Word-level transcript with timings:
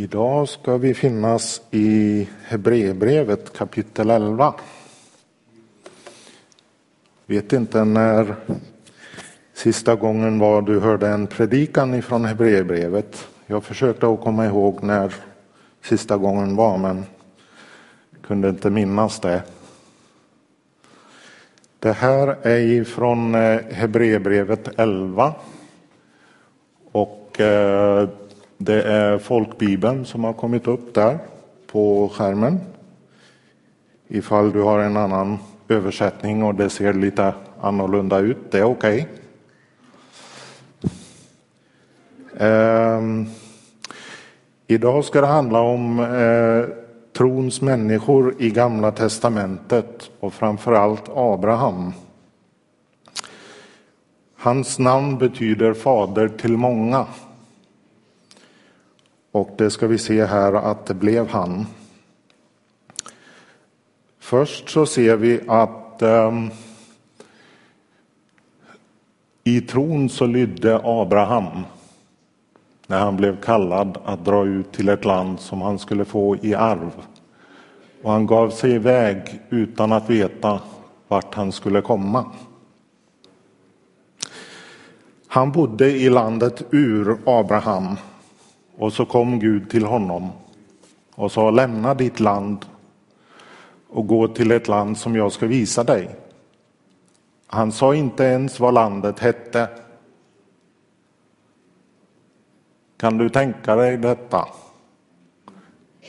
Idag 0.00 0.48
ska 0.48 0.76
vi 0.76 0.94
finnas 0.94 1.62
i 1.70 2.28
Hebreerbrevet 2.42 3.52
kapitel 3.52 4.10
11. 4.10 4.54
Vet 7.26 7.52
inte 7.52 7.84
när 7.84 8.34
sista 9.54 9.94
gången 9.94 10.38
var 10.38 10.62
du 10.62 10.80
hörde 10.80 11.08
en 11.08 11.26
predikan 11.26 11.94
ifrån 11.94 12.24
Hebreerbrevet. 12.24 13.28
Jag 13.46 13.64
försökte 13.64 14.08
att 14.08 14.20
komma 14.20 14.46
ihåg 14.46 14.82
när 14.82 15.14
sista 15.82 16.16
gången 16.16 16.56
var 16.56 16.78
men 16.78 17.04
kunde 18.22 18.48
inte 18.48 18.70
minnas 18.70 19.20
det. 19.20 19.42
Det 21.78 21.92
här 21.92 22.36
är 22.42 22.58
ifrån 22.58 23.34
eh, 23.34 23.60
Hebreerbrevet 23.70 24.68
11 24.78 25.34
och 26.92 27.40
eh, 27.40 28.08
det 28.58 28.82
är 28.82 29.18
folkbibeln 29.18 30.04
som 30.04 30.24
har 30.24 30.32
kommit 30.32 30.66
upp 30.66 30.94
där 30.94 31.18
på 31.66 32.10
skärmen. 32.14 32.60
Ifall 34.08 34.52
du 34.52 34.62
har 34.62 34.78
en 34.78 34.96
annan 34.96 35.38
översättning 35.68 36.42
och 36.42 36.54
det 36.54 36.70
ser 36.70 36.92
lite 36.92 37.34
annorlunda 37.60 38.18
ut, 38.18 38.38
det 38.50 38.58
är 38.58 38.64
okej. 38.64 39.08
Okay. 42.34 42.48
Eh, 42.48 43.02
idag 44.66 45.04
ska 45.04 45.20
det 45.20 45.26
handla 45.26 45.60
om 45.60 46.00
eh, 46.00 46.74
trons 47.16 47.60
människor 47.60 48.34
i 48.38 48.50
Gamla 48.50 48.90
testamentet 48.90 50.10
och 50.20 50.34
framförallt 50.34 51.04
Abraham. 51.14 51.92
Hans 54.36 54.78
namn 54.78 55.18
betyder 55.18 55.74
fader 55.74 56.28
till 56.28 56.56
många. 56.56 57.06
Och 59.32 59.50
det 59.58 59.70
ska 59.70 59.86
vi 59.86 59.98
se 59.98 60.24
här 60.24 60.52
att 60.52 60.86
det 60.86 60.94
blev 60.94 61.28
han. 61.28 61.66
Först 64.18 64.68
så 64.68 64.86
ser 64.86 65.16
vi 65.16 65.40
att 65.48 66.02
um, 66.02 66.50
i 69.44 69.60
tron 69.60 70.08
så 70.08 70.26
lydde 70.26 70.80
Abraham 70.84 71.64
när 72.86 72.98
han 72.98 73.16
blev 73.16 73.40
kallad 73.40 73.98
att 74.04 74.24
dra 74.24 74.46
ut 74.46 74.72
till 74.72 74.88
ett 74.88 75.04
land 75.04 75.40
som 75.40 75.62
han 75.62 75.78
skulle 75.78 76.04
få 76.04 76.36
i 76.36 76.54
arv. 76.54 76.90
Och 78.02 78.12
han 78.12 78.26
gav 78.26 78.50
sig 78.50 78.72
iväg 78.72 79.40
utan 79.50 79.92
att 79.92 80.10
veta 80.10 80.60
vart 81.08 81.34
han 81.34 81.52
skulle 81.52 81.80
komma. 81.80 82.32
Han 85.26 85.52
bodde 85.52 85.90
i 85.90 86.10
landet 86.10 86.62
Ur, 86.70 87.18
Abraham, 87.26 87.96
och 88.78 88.92
så 88.92 89.04
kom 89.04 89.38
Gud 89.38 89.70
till 89.70 89.84
honom 89.84 90.30
och 91.14 91.32
sa 91.32 91.50
lämna 91.50 91.94
ditt 91.94 92.20
land 92.20 92.66
och 93.88 94.06
gå 94.06 94.28
till 94.28 94.50
ett 94.50 94.68
land 94.68 94.98
som 94.98 95.16
jag 95.16 95.32
ska 95.32 95.46
visa 95.46 95.84
dig. 95.84 96.10
Han 97.46 97.72
sa 97.72 97.94
inte 97.94 98.24
ens 98.24 98.60
vad 98.60 98.74
landet 98.74 99.18
hette. 99.18 99.68
Kan 102.96 103.18
du 103.18 103.28
tänka 103.28 103.76
dig 103.76 103.96
detta? 103.96 104.48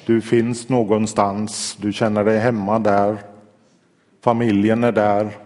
Du 0.05 0.21
finns 0.21 0.69
någonstans, 0.69 1.77
du 1.81 1.93
känner 1.93 2.23
dig 2.23 2.39
hemma 2.39 2.79
där, 2.79 3.17
familjen 4.21 4.83
är 4.83 4.91
där, 4.91 5.37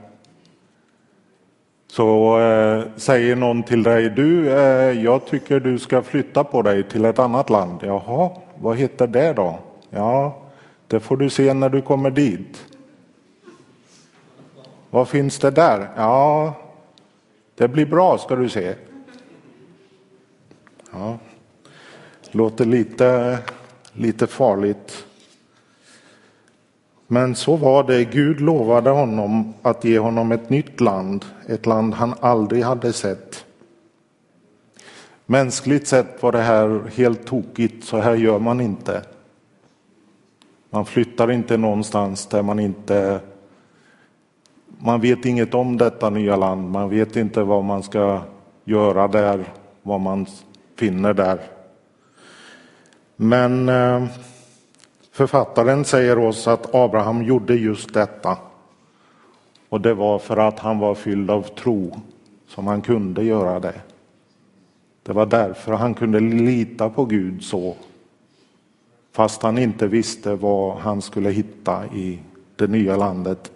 så 1.94 2.40
eh, 2.40 2.84
säger 2.96 3.36
någon 3.36 3.64
till 3.64 3.84
dig, 3.84 4.10
du, 4.10 4.50
eh, 4.50 5.04
jag 5.04 5.26
tycker 5.26 5.60
du 5.60 5.80
ska 5.80 6.02
flytta 6.02 6.44
på 6.44 6.62
dig 6.62 6.84
till 6.84 7.06
ett 7.06 7.20
annat 7.20 7.50
land. 7.50 7.80
Jaha, 7.84 8.30
vad 8.60 8.78
heter 8.78 9.08
det 9.08 9.34
då? 9.34 9.60
Ja, 9.90 10.42
det 10.88 11.00
får 11.00 11.18
du 11.18 11.30
se 11.30 11.54
när 11.54 11.70
du 11.70 11.82
kommer 11.82 12.12
dit. 12.12 12.66
Vad 14.90 15.08
finns 15.08 15.40
det 15.40 15.52
där? 15.52 15.90
Ja, 15.96 16.54
det 17.56 17.68
blir 17.68 17.86
bra 17.86 18.18
ska 18.18 18.36
du 18.36 18.50
se. 18.50 18.76
Ja, 20.92 21.18
låter 22.32 22.66
lite, 22.66 23.38
lite 23.94 24.28
farligt. 24.28 25.06
Men 27.14 27.36
så 27.36 27.56
var 27.56 27.84
det. 27.84 28.06
Gud 28.06 28.42
lovade 28.42 28.90
honom 28.90 29.54
att 29.62 29.84
ge 29.84 30.00
honom 30.00 30.32
ett 30.32 30.50
nytt 30.50 30.82
land, 30.82 31.26
ett 31.48 31.66
land 31.66 31.94
han 31.94 32.14
aldrig 32.20 32.64
hade 32.64 32.94
sett. 32.94 33.46
Mänskligt 35.26 35.88
sett 35.88 36.24
var 36.24 36.32
det 36.32 36.42
här 36.42 36.82
helt 36.96 37.26
tokigt, 37.26 37.86
så 37.86 37.98
här 37.98 38.16
gör 38.16 38.40
man 38.40 38.62
inte. 38.62 39.02
Man 40.70 40.86
flyttar 40.86 41.32
inte 41.32 41.58
någonstans 41.58 42.26
där 42.26 42.42
man 42.42 42.60
inte... 42.60 43.20
Man 44.80 45.02
vet 45.02 45.26
inget 45.26 45.54
om 45.54 45.78
detta 45.78 46.10
nya 46.10 46.36
land, 46.36 46.72
man 46.72 46.90
vet 46.90 47.16
inte 47.16 47.44
vad 47.44 47.64
man 47.64 47.84
ska 47.84 48.22
göra 48.64 49.08
där, 49.08 49.46
vad 49.82 50.02
man 50.02 50.26
finner 50.76 51.14
där. 51.14 51.40
Men 53.16 53.70
eh, 53.70 54.06
Författaren 55.14 55.86
säger 55.86 56.18
oss 56.18 56.48
att 56.48 56.76
Abraham 56.76 57.24
gjorde 57.24 57.56
just 57.56 57.94
detta. 57.94 58.38
Och 59.70 59.82
det 59.82 59.94
var 59.94 60.20
för 60.20 60.38
att 60.38 60.60
han 60.60 60.80
var 60.80 60.96
fylld 60.96 61.32
av 61.32 61.42
tro 61.42 62.00
som 62.48 62.68
han 62.68 62.82
kunde 62.82 63.24
göra 63.24 63.60
det. 63.60 63.82
Det 65.04 65.14
var 65.14 65.26
därför 65.26 65.74
han 65.74 65.94
kunde 65.94 66.20
lita 66.20 66.90
på 66.90 67.06
Gud 67.06 67.44
så. 67.44 67.76
Fast 69.12 69.44
han 69.44 69.58
inte 69.58 69.88
visste 69.88 70.36
vad 70.36 70.78
han 70.78 71.02
skulle 71.02 71.30
hitta 71.30 71.86
i 71.86 72.20
det 72.56 72.68
nya 72.68 72.98
landet. 72.98 73.52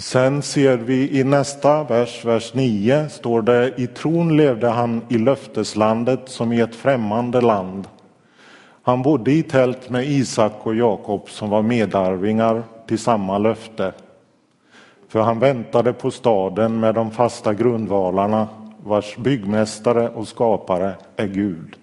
Sen 0.00 0.42
ser 0.42 0.76
vi 0.76 1.18
i 1.18 1.24
nästa 1.24 1.84
vers, 1.84 2.24
vers 2.24 2.54
9, 2.54 3.08
står 3.08 3.42
det 3.42 3.74
i 3.76 3.86
tron 3.86 4.36
levde 4.36 4.68
han 4.68 5.02
i 5.08 5.18
löfteslandet 5.18 6.20
som 6.28 6.52
i 6.52 6.60
ett 6.60 6.74
främmande 6.74 7.40
land. 7.40 7.88
Han 8.82 9.02
bodde 9.02 9.32
i 9.32 9.42
tält 9.42 9.90
med 9.90 10.08
Isak 10.08 10.52
och 10.62 10.74
Jakob 10.74 11.30
som 11.30 11.50
var 11.50 11.62
medarvingar 11.62 12.62
till 12.86 12.98
samma 12.98 13.38
löfte. 13.38 13.92
För 15.08 15.20
han 15.20 15.38
väntade 15.38 15.92
på 15.92 16.10
staden 16.10 16.80
med 16.80 16.94
de 16.94 17.10
fasta 17.10 17.54
grundvalarna 17.54 18.48
vars 18.84 19.16
byggmästare 19.16 20.08
och 20.08 20.28
skapare 20.28 20.94
är 21.16 21.26
Gud. 21.26 21.76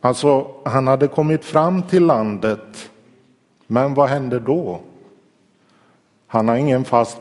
Alltså, 0.00 0.46
han 0.64 0.86
hade 0.86 1.08
kommit 1.08 1.44
fram 1.44 1.82
till 1.82 2.06
landet, 2.06 2.90
men 3.66 3.94
vad 3.94 4.08
hände 4.08 4.38
då? 4.40 4.80
Han 6.32 6.48
har 6.48 6.56
ingen 6.56 6.84
fast 6.84 7.18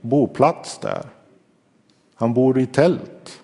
boplats 0.00 0.78
där. 0.78 1.06
Han 2.14 2.34
bor 2.34 2.58
i 2.58 2.66
tält. 2.66 3.42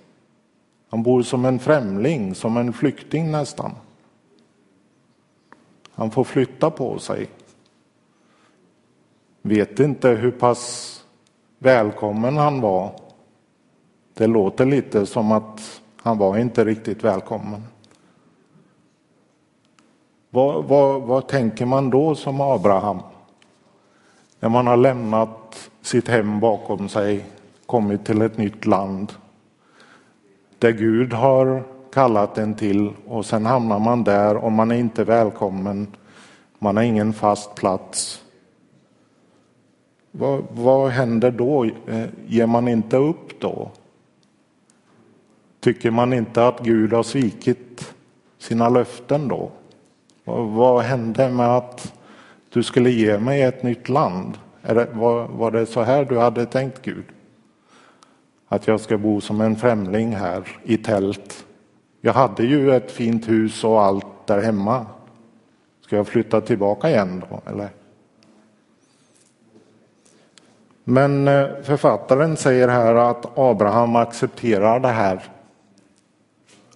Han 0.88 1.02
bor 1.02 1.22
som 1.22 1.44
en 1.44 1.58
främling, 1.58 2.34
som 2.34 2.56
en 2.56 2.72
flykting 2.72 3.30
nästan. 3.30 3.72
Han 5.90 6.10
får 6.10 6.24
flytta 6.24 6.70
på 6.70 6.98
sig. 6.98 7.28
Vet 9.42 9.80
inte 9.80 10.08
hur 10.08 10.30
pass 10.30 10.92
välkommen 11.58 12.36
han 12.36 12.60
var. 12.60 13.00
Det 14.14 14.26
låter 14.26 14.66
lite 14.66 15.06
som 15.06 15.32
att 15.32 15.80
han 16.02 16.18
var 16.18 16.38
inte 16.38 16.64
riktigt 16.64 17.04
välkommen. 17.04 17.62
Vad, 20.30 20.64
vad, 20.64 21.02
vad 21.02 21.28
tänker 21.28 21.66
man 21.66 21.90
då 21.90 22.14
som 22.14 22.40
Abraham? 22.40 22.98
När 24.40 24.48
man 24.48 24.66
har 24.66 24.76
lämnat 24.76 25.70
sitt 25.82 26.08
hem 26.08 26.40
bakom 26.40 26.88
sig, 26.88 27.24
kommit 27.66 28.04
till 28.04 28.22
ett 28.22 28.38
nytt 28.38 28.66
land 28.66 29.12
där 30.58 30.70
Gud 30.72 31.12
har 31.12 31.64
kallat 31.92 32.38
en 32.38 32.54
till 32.54 32.92
och 33.06 33.26
sen 33.26 33.46
hamnar 33.46 33.78
man 33.78 34.04
där 34.04 34.36
och 34.36 34.52
man 34.52 34.70
är 34.70 34.76
inte 34.76 35.04
välkommen. 35.04 35.86
Man 36.58 36.76
har 36.76 36.84
ingen 36.84 37.12
fast 37.12 37.54
plats. 37.54 38.22
Vad, 40.10 40.44
vad 40.50 40.90
händer 40.90 41.30
då? 41.30 41.64
Eh, 41.64 42.06
ger 42.26 42.46
man 42.46 42.68
inte 42.68 42.96
upp 42.96 43.40
då? 43.40 43.70
Tycker 45.60 45.90
man 45.90 46.12
inte 46.12 46.46
att 46.46 46.60
Gud 46.60 46.92
har 46.92 47.02
svikit 47.02 47.94
sina 48.38 48.68
löften 48.68 49.28
då? 49.28 49.50
Vad 50.24 50.82
hände 50.82 51.30
med 51.30 51.56
att 51.56 51.92
du 52.56 52.62
skulle 52.62 52.90
ge 52.90 53.18
mig 53.18 53.42
ett 53.42 53.62
nytt 53.62 53.88
land. 53.88 54.38
Det, 54.62 54.88
var, 54.92 55.26
var 55.28 55.50
det 55.50 55.66
så 55.66 55.82
här 55.82 56.04
du 56.04 56.18
hade 56.18 56.46
tänkt 56.46 56.82
Gud? 56.82 57.04
Att 58.48 58.66
jag 58.66 58.80
ska 58.80 58.98
bo 58.98 59.20
som 59.20 59.40
en 59.40 59.56
främling 59.56 60.14
här 60.14 60.48
i 60.62 60.76
tält. 60.76 61.46
Jag 62.00 62.12
hade 62.12 62.44
ju 62.44 62.74
ett 62.74 62.90
fint 62.90 63.28
hus 63.28 63.64
och 63.64 63.82
allt 63.82 64.26
där 64.26 64.42
hemma. 64.42 64.86
Ska 65.80 65.96
jag 65.96 66.06
flytta 66.06 66.40
tillbaka 66.40 66.90
igen 66.90 67.24
då, 67.30 67.40
eller? 67.50 67.68
Men 70.84 71.28
eh, 71.28 71.46
författaren 71.62 72.36
säger 72.36 72.68
här 72.68 72.94
att 72.94 73.38
Abraham 73.38 73.96
accepterar 73.96 74.80
det 74.80 74.88
här. 74.88 75.24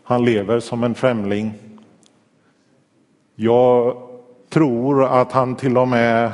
Han 0.02 0.24
lever 0.24 0.60
som 0.60 0.84
en 0.84 0.94
främling. 0.94 1.54
Jag 3.34 4.09
tror 4.50 5.04
att 5.04 5.32
han 5.32 5.56
till 5.56 5.78
och 5.78 5.88
med 5.88 6.32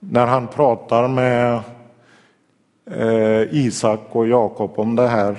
när 0.00 0.26
han 0.26 0.46
pratar 0.46 1.08
med 1.08 1.60
eh, 2.90 3.54
Isak 3.54 4.00
och 4.10 4.28
Jakob 4.28 4.70
om 4.76 4.96
det 4.96 5.08
här 5.08 5.36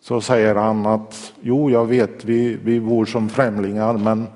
så 0.00 0.20
säger 0.20 0.54
han 0.54 0.86
att 0.86 1.32
jo, 1.40 1.70
jag 1.70 1.86
vet, 1.86 2.24
vi, 2.24 2.58
vi 2.64 2.80
bor 2.80 3.04
som 3.04 3.28
främlingar, 3.28 3.92
men 3.92 4.26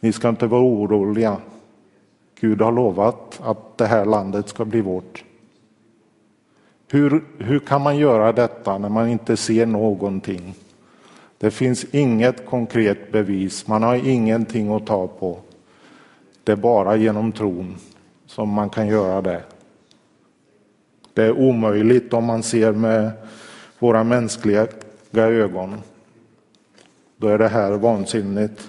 ni 0.00 0.12
ska 0.12 0.28
inte 0.28 0.46
vara 0.46 0.62
oroliga. 0.62 1.36
Gud 2.40 2.60
har 2.60 2.72
lovat 2.72 3.40
att 3.44 3.78
det 3.78 3.86
här 3.86 4.04
landet 4.04 4.48
ska 4.48 4.64
bli 4.64 4.80
vårt. 4.80 5.24
Hur, 6.90 7.24
hur 7.38 7.58
kan 7.58 7.82
man 7.82 7.96
göra 7.96 8.32
detta 8.32 8.78
när 8.78 8.88
man 8.88 9.08
inte 9.08 9.36
ser 9.36 9.66
någonting? 9.66 10.54
Det 11.38 11.50
finns 11.50 11.84
inget 11.84 12.46
konkret 12.46 13.12
bevis, 13.12 13.66
man 13.66 13.82
har 13.82 14.08
ingenting 14.08 14.74
att 14.74 14.86
ta 14.86 15.06
på. 15.06 15.38
Det 16.50 16.54
är 16.54 16.56
bara 16.56 16.96
genom 16.96 17.32
tron 17.32 17.76
som 18.26 18.48
man 18.48 18.70
kan 18.70 18.88
göra 18.88 19.22
det. 19.22 19.42
Det 21.14 21.22
är 21.22 21.32
omöjligt 21.32 22.12
om 22.12 22.24
man 22.24 22.42
ser 22.42 22.72
med 22.72 23.10
våra 23.78 24.04
mänskliga 24.04 24.66
ögon. 25.12 25.82
Då 27.16 27.28
är 27.28 27.38
det 27.38 27.48
här 27.48 27.70
vansinnigt. 27.72 28.68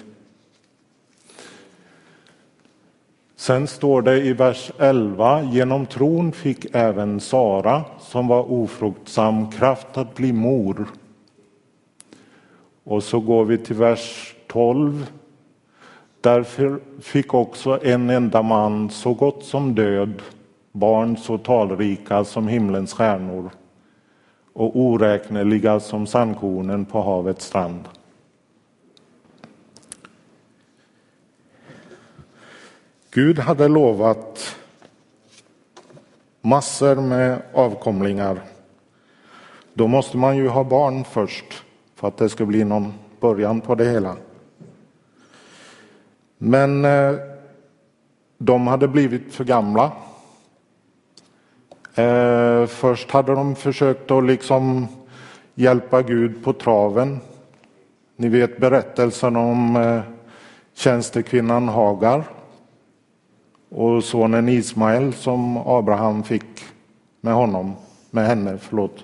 Sen 3.36 3.68
står 3.68 4.02
det 4.02 4.22
i 4.22 4.34
vers 4.34 4.72
11, 4.78 5.44
genom 5.44 5.86
tron 5.86 6.32
fick 6.32 6.76
även 6.76 7.20
Sara, 7.20 7.84
som 8.00 8.28
var 8.28 8.52
ofruktsam, 8.52 9.52
kraft 9.52 9.98
att 9.98 10.16
bli 10.16 10.34
mor. 10.34 10.86
Och 12.84 13.04
så 13.04 13.20
går 13.20 13.46
vi 13.46 13.58
till 13.58 13.76
vers 13.76 14.36
12. 14.48 15.08
Därför 16.22 16.80
fick 17.00 17.34
också 17.34 17.80
en 17.84 18.10
enda 18.10 18.42
man, 18.42 18.90
så 18.90 19.14
gott 19.14 19.44
som 19.44 19.76
död, 19.76 20.22
barn 20.72 21.18
så 21.18 21.38
talrika 21.38 22.24
som 22.24 22.48
himlens 22.48 22.94
stjärnor 22.94 23.50
och 24.54 24.80
oräkneliga 24.80 25.80
som 25.80 26.08
sandkornen 26.08 26.86
på 26.86 27.02
havets 27.02 27.46
strand. 27.46 27.88
Gud 33.12 33.40
hade 33.40 33.68
lovat 33.68 34.56
massor 36.42 36.96
med 36.96 37.42
avkomlingar. 37.54 38.42
Då 39.74 39.88
måste 39.88 40.18
man 40.18 40.38
ju 40.38 40.48
ha 40.48 40.64
barn 40.64 41.04
först 41.04 41.64
för 41.96 42.08
att 42.08 42.18
det 42.18 42.30
ska 42.30 42.46
bli 42.46 42.64
någon 42.64 42.94
början 43.20 43.62
på 43.62 43.76
det 43.76 43.86
hela. 43.86 44.16
Men 46.44 46.86
eh, 46.86 47.16
de 48.38 48.68
hade 48.68 48.88
blivit 48.88 49.34
för 49.34 49.44
gamla. 49.44 49.92
Eh, 51.96 52.66
först 52.66 53.12
hade 53.12 53.36
de 53.36 53.56
försökt 53.56 54.12
att 54.12 54.24
liksom 54.24 54.88
hjälpa 55.56 56.02
Gud 56.02 56.44
på 56.44 56.54
traven. 56.54 57.20
Ni 58.16 58.30
vet 58.30 58.58
berättelsen 58.58 59.36
om 59.36 59.76
eh, 59.76 60.02
tjänstekvinnan 60.74 61.68
Hagar 61.68 62.24
och 63.70 64.04
sonen 64.04 64.50
Ismael 64.50 65.14
som 65.14 65.58
Abraham 65.58 66.24
fick 66.24 66.64
med 67.22 67.34
honom, 67.34 67.76
med 68.12 68.28
henne, 68.28 68.58
förlåt. 68.58 69.04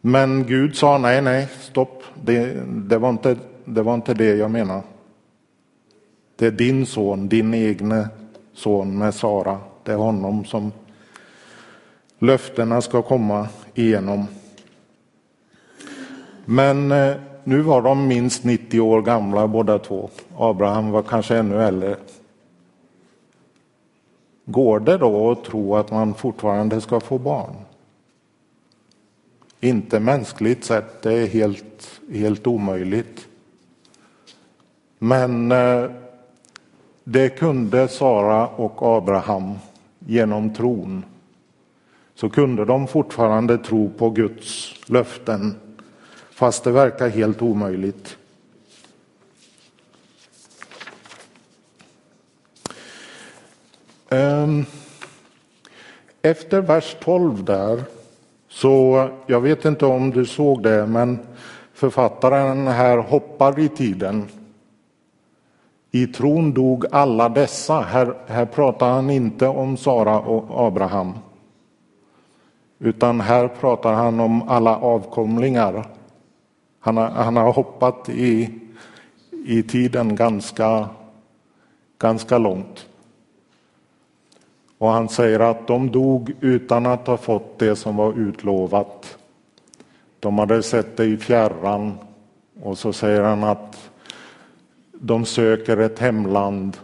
Men 0.00 0.44
Gud 0.46 0.76
sa 0.76 0.98
nej, 0.98 1.22
nej, 1.22 1.48
stopp, 1.60 2.02
det, 2.22 2.62
det, 2.66 2.98
var, 2.98 3.10
inte, 3.10 3.36
det 3.64 3.82
var 3.82 3.94
inte 3.94 4.14
det 4.14 4.36
jag 4.36 4.50
menade. 4.50 4.82
Det 6.36 6.46
är 6.46 6.50
din 6.50 6.86
son, 6.86 7.28
din 7.28 7.54
egne 7.54 8.08
son 8.52 8.98
med 8.98 9.14
Sara, 9.14 9.58
det 9.82 9.92
är 9.92 9.96
honom 9.96 10.44
som 10.44 10.72
löftena 12.18 12.80
ska 12.80 13.02
komma 13.02 13.48
igenom. 13.74 14.26
Men 16.44 16.92
eh, 16.92 17.16
nu 17.44 17.60
var 17.60 17.82
de 17.82 18.08
minst 18.08 18.44
90 18.44 18.80
år 18.80 19.02
gamla 19.02 19.48
båda 19.48 19.78
två. 19.78 20.10
Abraham 20.36 20.90
var 20.90 21.02
kanske 21.02 21.36
ännu 21.36 21.62
äldre. 21.62 21.96
Går 24.44 24.80
det 24.80 24.98
då 24.98 25.30
att 25.30 25.44
tro 25.44 25.76
att 25.76 25.90
man 25.90 26.14
fortfarande 26.14 26.80
ska 26.80 27.00
få 27.00 27.18
barn? 27.18 27.54
Inte 29.60 30.00
mänskligt 30.00 30.64
sett, 30.64 31.02
det 31.02 31.12
är 31.12 31.26
helt, 31.26 32.00
helt 32.12 32.46
omöjligt. 32.46 33.28
Men 34.98 35.52
eh, 35.52 35.90
det 37.04 37.28
kunde 37.28 37.88
Sara 37.88 38.46
och 38.46 38.96
Abraham 38.96 39.58
genom 39.98 40.54
tron. 40.54 41.04
Så 42.14 42.28
kunde 42.28 42.64
de 42.64 42.86
fortfarande 42.86 43.58
tro 43.58 43.90
på 43.98 44.10
Guds 44.10 44.74
löften 44.86 45.54
fast 46.34 46.64
det 46.64 46.70
verkar 46.70 47.08
helt 47.08 47.42
omöjligt. 47.42 48.16
Ehm, 54.08 54.64
efter 56.22 56.60
vers 56.60 56.96
12 57.00 57.44
där, 57.44 57.82
så 58.48 59.08
jag 59.26 59.40
vet 59.40 59.64
inte 59.64 59.86
om 59.86 60.10
du 60.10 60.26
såg 60.26 60.62
det, 60.62 60.86
men 60.86 61.18
författaren 61.74 62.66
här 62.66 62.98
hoppar 62.98 63.58
i 63.58 63.68
tiden. 63.68 64.28
I 65.94 66.06
tron 66.06 66.52
dog 66.52 66.86
alla 66.90 67.28
dessa. 67.28 67.80
Här, 67.80 68.14
här 68.26 68.46
pratar 68.46 68.90
han 68.90 69.10
inte 69.10 69.48
om 69.48 69.76
Sara 69.76 70.20
och 70.20 70.66
Abraham. 70.66 71.12
Utan 72.78 73.20
här 73.20 73.48
pratar 73.48 73.92
han 73.92 74.20
om 74.20 74.48
alla 74.48 74.76
avkomlingar. 74.76 75.86
Han 76.80 76.96
har, 76.96 77.08
han 77.08 77.36
har 77.36 77.52
hoppat 77.52 78.08
i, 78.08 78.50
i 79.46 79.62
tiden 79.62 80.16
ganska, 80.16 80.88
ganska 81.98 82.38
långt. 82.38 82.86
Och 84.78 84.88
han 84.88 85.08
säger 85.08 85.40
att 85.40 85.66
de 85.66 85.90
dog 85.90 86.32
utan 86.40 86.86
att 86.86 87.06
ha 87.06 87.16
fått 87.16 87.58
det 87.58 87.76
som 87.76 87.96
var 87.96 88.12
utlovat. 88.12 89.18
De 90.20 90.38
hade 90.38 90.62
sett 90.62 90.96
det 90.96 91.04
i 91.04 91.16
fjärran 91.16 91.98
och 92.62 92.78
så 92.78 92.92
säger 92.92 93.22
han 93.22 93.44
att 93.44 93.90
de 95.00 95.24
söker 95.24 95.76
ett 95.76 95.98
hemland. 95.98 96.76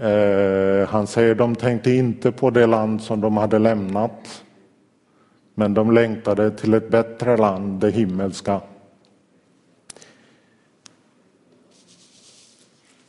Eh, 0.00 0.88
han 0.88 1.06
säger 1.06 1.34
de 1.34 1.56
tänkte 1.56 1.90
inte 1.90 2.32
på 2.32 2.50
det 2.50 2.66
land 2.66 3.02
som 3.02 3.20
de 3.20 3.36
hade 3.36 3.58
lämnat. 3.58 4.44
Men 5.54 5.74
de 5.74 5.90
längtade 5.90 6.50
till 6.50 6.74
ett 6.74 6.90
bättre 6.90 7.36
land, 7.36 7.80
det 7.80 7.90
himmelska. 7.90 8.60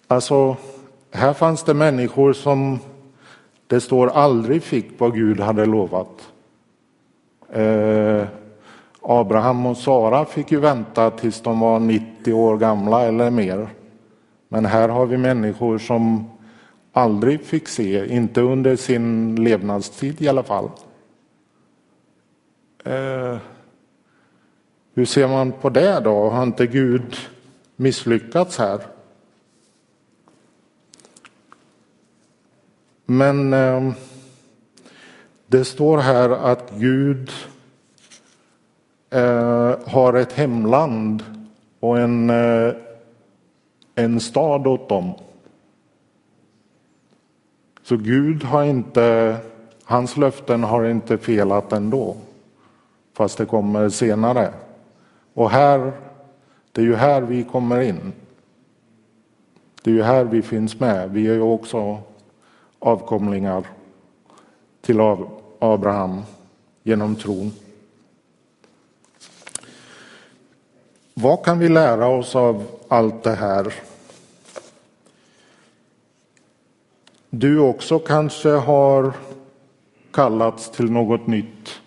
Alltså, 0.08 0.58
här 1.12 1.34
fanns 1.34 1.63
det 1.63 1.74
människor 1.74 2.34
som 2.34 2.80
det 3.68 3.82
står 3.82 4.08
aldrig 4.08 4.63
fick 4.63 5.00
vad 5.00 5.13
Gud 5.13 5.39
hade 5.39 5.65
lovat. 5.65 6.32
Eh, 7.50 8.24
Abraham 9.01 9.65
och 9.65 9.77
Sara 9.77 10.25
fick 10.25 10.51
ju 10.51 10.60
vänta 10.60 11.12
tills 11.12 11.41
de 11.41 11.60
var 11.60 11.79
90 11.79 12.34
år 12.34 12.58
gamla 12.58 13.05
eller 13.05 13.29
mer. 13.29 13.70
Men 14.48 14.65
här 14.65 14.89
har 14.89 15.05
vi 15.05 15.17
människor 15.17 15.77
som 15.77 16.31
aldrig 16.93 17.41
fick 17.41 17.67
se, 17.67 18.13
inte 18.15 18.41
under 18.41 18.75
sin 18.75 19.36
levnadstid 19.36 20.22
i 20.22 20.27
alla 20.27 20.43
fall. 20.43 20.70
Eh, 22.86 23.38
hur 24.93 25.05
ser 25.05 25.27
man 25.27 25.51
på 25.51 25.70
det 25.70 26.00
då? 26.00 26.29
Har 26.29 26.43
inte 26.43 26.67
Gud 26.67 27.15
misslyckats 27.75 28.58
här? 28.58 28.79
Men 33.05 33.53
eh, 33.53 33.91
det 35.48 35.65
står 35.65 35.98
här 35.98 36.29
att 36.29 36.72
Gud 36.77 37.31
Eh, 39.13 39.75
har 39.86 40.13
ett 40.13 40.34
hemland 40.34 41.24
och 41.80 42.00
en, 42.00 42.30
eh, 42.30 42.74
en 43.96 44.20
stad 44.20 44.68
åt 44.68 44.89
dem. 44.89 45.13
Så 47.84 47.98
Gud 47.98 48.44
har 48.44 48.63
inte, 48.63 49.38
hans 49.84 50.18
löften 50.18 50.63
har 50.63 50.86
inte 50.86 51.18
felat 51.18 51.74
ändå, 51.74 52.15
fast 53.13 53.38
det 53.38 53.46
kommer 53.46 53.89
senare. 53.89 54.53
Och 55.34 55.50
här, 55.50 55.91
det 56.72 56.82
är 56.82 56.86
ju 56.86 56.96
här 56.96 57.22
vi 57.22 57.44
kommer 57.44 57.82
in. 57.82 58.13
Det 59.84 59.89
är 59.89 59.96
ju 59.96 60.03
här 60.03 60.24
vi 60.24 60.41
finns 60.41 60.80
med. 60.80 61.12
Vi 61.12 61.27
är 61.27 61.34
ju 61.34 61.41
också 61.41 61.98
avkomlingar 62.80 63.68
till 64.82 65.00
Abraham 65.60 66.22
genom 66.84 67.15
tron. 67.15 67.51
Vad 71.13 71.46
kan 71.46 71.60
vi 71.60 71.70
lära 71.70 72.08
oss 72.08 72.36
av 72.36 72.65
allt 72.88 73.24
det 73.24 73.36
här? 73.36 73.74
Du 77.30 77.60
också 77.60 78.00
kanske 78.00 78.50
har 78.50 79.13
kallats 80.12 80.72
till 80.72 80.91
något 80.91 81.27
nytt 81.27 81.82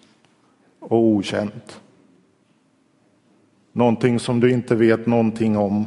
och 0.81 0.99
okänt. 0.99 1.81
Någonting 3.73 4.21
som 4.21 4.41
du 4.41 4.53
inte 4.53 4.75
vet 4.75 5.07
någonting 5.07 5.57
om. 5.57 5.87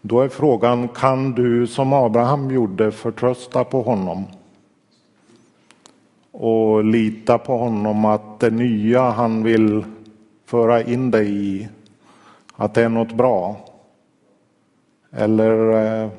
Då 0.00 0.20
är 0.20 0.28
frågan, 0.28 0.88
kan 0.88 1.32
du 1.32 1.66
som 1.66 1.92
Abraham 1.92 2.50
gjorde 2.50 2.92
förtrösta 2.92 3.64
på 3.64 3.82
honom? 3.82 4.24
Och 6.30 6.84
lita 6.84 7.38
på 7.38 7.58
honom 7.58 8.04
att 8.04 8.40
det 8.40 8.50
nya 8.50 9.10
han 9.10 9.42
vill 9.42 9.84
föra 10.52 10.82
in 10.82 11.10
dig 11.10 11.46
i, 11.46 11.68
att 12.56 12.74
det 12.74 12.82
är 12.82 12.88
något 12.88 13.12
bra? 13.12 13.56
Eller 15.10 15.72
eh, 15.72 16.10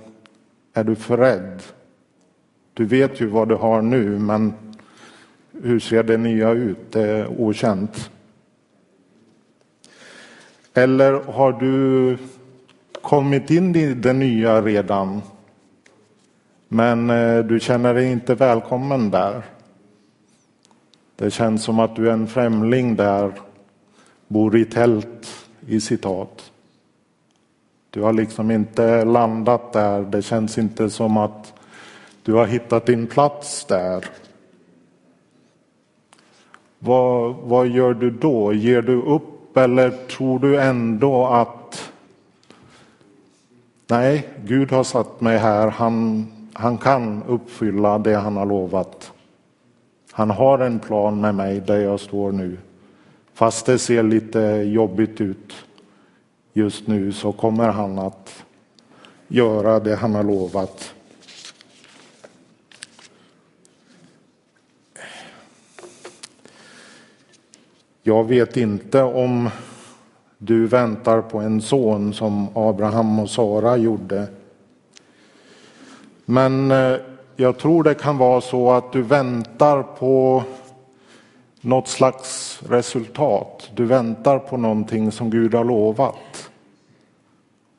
är 0.74 0.84
du 0.84 0.96
för 0.96 1.18
rädd? 1.18 1.64
Du 2.74 2.86
vet 2.86 3.22
ju 3.22 3.28
vad 3.28 3.50
du 3.50 3.56
har 3.56 3.82
nu, 3.82 4.20
men 4.20 4.54
hur 5.64 5.80
ser 5.80 6.04
det 6.04 6.18
nya 6.18 6.52
ut? 6.52 6.92
Det 6.92 7.02
är 7.02 7.42
okänt. 7.42 8.12
Eller 10.74 11.14
har 11.14 11.52
du 11.52 12.18
kommit 13.02 13.52
in 13.52 13.76
i 13.76 13.94
det 13.94 14.14
nya 14.14 14.62
redan, 14.62 15.22
men 16.68 17.10
eh, 17.10 17.40
du 17.40 17.60
känner 17.60 17.94
dig 17.94 18.12
inte 18.12 18.36
välkommen 18.36 19.12
där? 19.12 19.44
Det 21.16 21.32
känns 21.32 21.64
som 21.64 21.80
att 21.80 21.96
du 21.96 22.10
är 22.10 22.14
en 22.14 22.28
främling 22.28 22.96
där, 22.96 23.34
bor 24.34 24.58
i 24.58 24.66
tält, 24.66 25.48
i 25.68 25.80
citat. 25.82 26.52
Du 27.90 28.02
har 28.02 28.14
liksom 28.14 28.52
inte 28.52 29.06
landat 29.06 29.74
där. 29.74 30.02
Det 30.02 30.22
känns 30.22 30.58
inte 30.58 30.90
som 30.90 31.18
att 31.18 31.54
du 32.24 32.34
har 32.34 32.46
hittat 32.46 32.86
din 32.86 33.08
plats 33.08 33.66
där. 33.66 34.06
Vad, 36.80 37.36
vad 37.36 37.68
gör 37.68 37.94
du 37.94 38.12
då? 38.12 38.54
Ger 38.54 38.82
du 38.82 39.02
upp 39.02 39.58
eller 39.58 39.90
tror 39.90 40.40
du 40.40 40.62
ändå 40.62 41.28
att 41.28 41.92
nej, 43.88 44.30
Gud 44.46 44.72
har 44.72 44.84
satt 44.84 45.22
mig 45.22 45.38
här. 45.38 45.68
Han, 45.68 46.28
han 46.54 46.78
kan 46.78 47.24
uppfylla 47.24 47.98
det 47.98 48.16
han 48.16 48.38
har 48.38 48.46
lovat. 48.46 49.12
Han 50.12 50.30
har 50.30 50.60
en 50.60 50.80
plan 50.80 51.22
med 51.22 51.36
mig 51.36 51.60
där 51.60 51.80
jag 51.80 52.00
står 52.00 52.32
nu. 52.32 52.58
Fast 53.34 53.66
det 53.66 53.80
ser 53.80 54.04
lite 54.04 54.40
jobbigt 54.66 55.22
ut 55.22 55.54
just 56.54 56.88
nu 56.88 57.12
så 57.12 57.32
kommer 57.32 57.70
han 57.70 58.00
att 58.00 58.44
göra 59.28 59.80
det 59.80 59.96
han 59.96 60.16
har 60.16 60.24
lovat. 60.24 60.94
Jag 68.04 68.24
vet 68.24 68.58
inte 68.58 69.02
om 69.02 69.50
du 70.38 70.68
väntar 70.68 71.22
på 71.22 71.38
en 71.38 71.62
son 71.62 72.14
som 72.14 72.48
Abraham 72.58 73.20
och 73.20 73.30
Sara 73.30 73.78
gjorde. 73.78 74.28
Men 76.26 76.72
eh, 76.72 76.96
jag 77.36 77.58
tror 77.58 77.84
det 77.84 77.94
kan 77.94 78.18
vara 78.18 78.42
så 78.42 78.72
att 78.72 78.92
du 78.92 79.02
väntar 79.02 79.84
på 79.84 80.44
något 81.64 81.88
slags 81.88 82.60
resultat. 82.70 83.72
Du 83.76 83.86
väntar 83.86 84.40
på 84.40 84.58
någonting 84.58 85.12
som 85.12 85.30
Gud 85.30 85.54
har 85.54 85.64
lovat. 85.64 86.50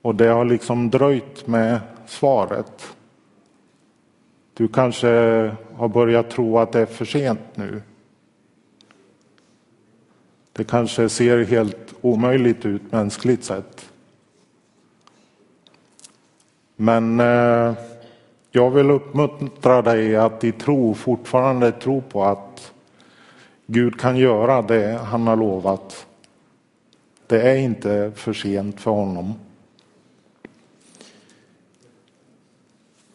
Och 0.03 0.15
det 0.15 0.29
har 0.29 0.45
liksom 0.45 0.91
dröjt 0.91 1.47
med 1.47 1.81
svaret. 2.07 2.97
Du 4.55 4.69
kanske 4.69 5.09
har 5.77 5.89
börjat 5.89 6.31
tro 6.31 6.59
att 6.59 6.73
det 6.73 6.81
är 6.81 6.87
för 6.87 7.05
sent 7.05 7.41
nu. 7.55 7.83
Det 10.53 10.65
kanske 10.65 11.09
ser 11.09 11.45
helt 11.45 11.95
omöjligt 12.01 12.67
ut 12.67 12.93
mänskligt 12.93 13.45
sett. 13.45 13.91
Men 16.77 17.21
eh, 17.21 17.73
jag 18.51 18.71
vill 18.71 18.91
uppmuntra 18.91 19.83
dig 19.83 20.17
att 20.17 20.45
i 20.45 20.53
tro 20.53 20.95
fortfarande 20.95 21.73
tro 21.73 22.01
på 22.01 22.25
att 22.25 22.74
Gud 23.67 24.01
kan 24.01 24.17
göra 24.17 24.63
det 24.63 25.01
han 25.05 25.27
har 25.27 25.37
lovat. 25.37 26.07
Det 27.27 27.43
är 27.43 27.57
inte 27.57 28.13
för 28.15 28.33
sent 28.33 28.81
för 28.81 28.91
honom. 28.91 29.35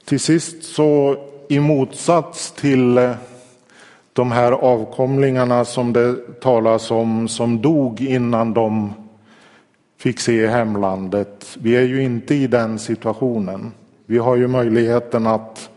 Till 0.06 0.20
sist 0.20 0.64
så 0.64 1.18
i 1.50 1.60
motsats 1.60 2.52
till 2.52 2.98
eh, 2.98 3.12
de 4.14 4.32
här 4.32 4.52
avkomlingarna 4.52 5.66
som 5.66 5.94
det 5.94 6.42
talas 6.42 6.92
om 6.92 7.28
som 7.28 7.62
dog 7.62 8.02
innan 8.02 8.54
de 8.54 8.94
fick 9.98 10.20
se 10.20 10.48
hemlandet. 10.48 11.58
Vi 11.62 11.76
är 11.76 11.82
ju 11.82 12.04
inte 12.04 12.36
i 12.36 12.48
den 12.48 12.80
situationen. 12.80 13.72
Vi 14.06 14.18
har 14.18 14.36
ju 14.36 14.48
möjligheten 14.48 15.28
att 15.28 15.70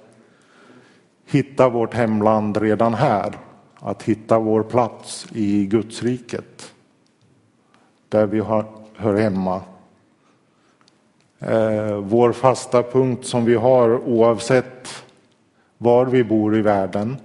hitta 1.27 1.69
vårt 1.69 1.95
hemland 1.95 2.57
redan 2.57 2.95
här. 2.95 3.39
Att 3.85 4.03
hitta 4.03 4.39
vår 4.39 4.63
plats 4.63 5.27
i 5.33 5.67
Gudsriket. 5.67 6.73
Där 8.09 8.27
vi 8.27 8.39
har, 8.39 8.65
hör 8.97 9.15
hemma. 9.15 9.61
Eh, 11.39 11.97
vår 11.97 12.33
fasta 12.33 12.83
punkt 12.83 13.27
som 13.27 13.45
vi 13.45 13.55
har 13.55 14.09
oavsett 14.09 15.05
var 15.79 16.07
vi 16.07 16.25
bor 16.25 16.57
i 16.57 16.63
världen. 16.63 17.17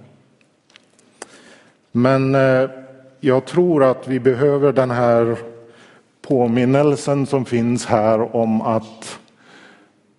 Men 1.92 2.34
eh, 2.34 2.70
jag 3.20 3.44
tror 3.44 3.84
att 3.84 4.08
vi 4.08 4.20
behöver 4.20 4.72
den 4.72 4.90
här 4.90 5.38
påminnelsen 6.22 7.26
som 7.26 7.44
finns 7.44 7.86
här 7.86 8.36
om 8.36 8.62
att 8.62 9.18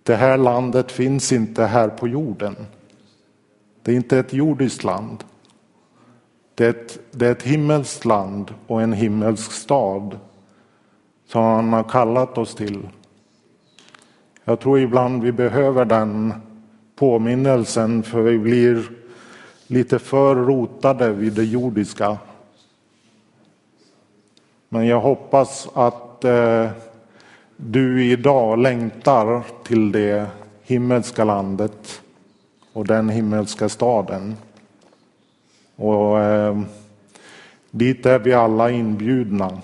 det 0.02 0.16
här 0.16 0.36
landet 0.36 0.92
finns 0.92 1.32
inte 1.32 1.64
här 1.64 1.88
på 1.88 2.08
jorden. 2.08 2.56
Det 3.82 3.92
är 3.92 3.96
inte 3.96 4.18
ett 4.18 4.32
jordiskt 4.32 4.84
land. 4.84 5.24
Det 6.60 6.66
är 6.66 6.70
ett, 6.70 6.98
det 7.10 7.26
är 7.26 7.32
ett 7.32 7.42
himmelskt 7.42 8.04
land 8.04 8.54
och 8.66 8.82
en 8.82 8.92
himmelsk 8.92 9.52
stad 9.52 10.18
som 11.26 11.42
han 11.42 11.72
har 11.72 11.82
kallat 11.82 12.38
oss 12.38 12.54
till. 12.54 12.88
Jag 14.44 14.60
tror 14.60 14.78
ibland 14.78 15.22
vi 15.22 15.32
behöver 15.32 15.84
den 15.84 16.34
påminnelsen 16.96 18.02
för 18.02 18.22
vi 18.22 18.38
blir 18.38 18.90
lite 19.66 19.98
för 19.98 20.34
rotade 20.34 21.10
vid 21.10 21.32
det 21.32 21.44
jordiska. 21.44 22.18
Men 24.68 24.86
jag 24.86 25.00
hoppas 25.00 25.68
att 25.74 26.24
eh, 26.24 26.70
du 27.56 28.04
idag 28.04 28.58
längtar 28.58 29.42
till 29.64 29.92
det 29.92 30.26
himmelska 30.62 31.24
landet 31.24 32.02
och 32.72 32.86
den 32.86 33.08
himmelska 33.08 33.68
staden. 33.68 34.36
Och 35.76 36.09
dit 37.70 38.06
är 38.06 38.18
vi 38.18 38.32
alla 38.32 38.70
inbjudna. 38.70 39.60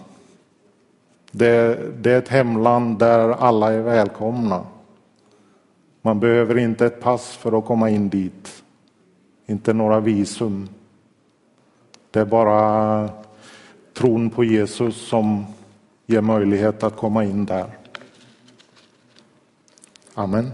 Det, 1.31 1.81
det 2.03 2.13
är 2.13 2.19
ett 2.19 2.29
hemland 2.29 2.99
där 2.99 3.29
alla 3.29 3.73
är 3.73 3.81
välkomna. 3.81 4.67
Man 6.03 6.21
behöver 6.21 6.59
inte 6.59 6.87
ett 6.87 7.01
pass 7.01 7.37
för 7.37 7.59
att 7.59 7.65
komma 7.65 7.91
in 7.91 8.09
dit. 8.09 8.63
Inte 9.47 9.73
några 9.73 10.01
visum. 10.01 10.69
Det 12.11 12.21
är 12.21 12.25
bara 12.25 13.09
tron 13.95 14.31
på 14.31 14.45
Jesus 14.45 15.09
som 15.09 15.47
ger 16.07 16.21
möjlighet 16.21 16.83
att 16.83 16.97
komma 16.97 17.25
in 17.25 17.45
där. 17.45 17.67
Amen. 20.15 20.53